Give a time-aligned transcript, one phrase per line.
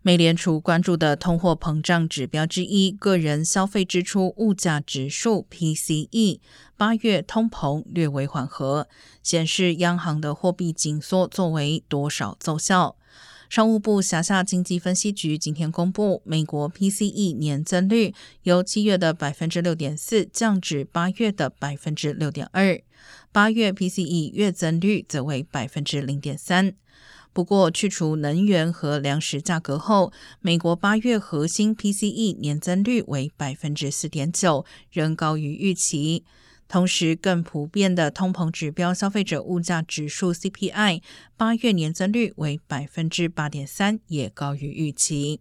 [0.00, 6.38] 美联储关注的通货膨胀指标之一——个人消费支出物价指数 （PCE），
[6.76, 8.88] 八月通膨略微缓和，
[9.24, 12.96] 显示央行的货币紧缩作为多少奏效。
[13.50, 22.80] 商务部辖下经济分析局今天公布，美国 PCE 年增率由七月的百分之六点四降至八月的百分之六点二，
[23.32, 26.74] 八月 PCE 月增率则为百分之零点三。
[27.32, 36.24] 不过，去除能源和粮食价格后，美国八月核心 PCE 年增率为百分之四点九，仍高于预期。
[36.66, 41.00] 同时，更普遍的通膨指标消费者物价指数 CPI
[41.36, 45.40] 八月年增率为百分之八点三，也高于预期。